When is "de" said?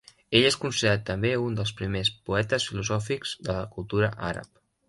3.49-3.55